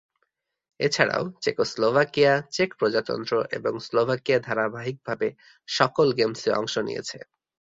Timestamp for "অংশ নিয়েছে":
6.53-7.17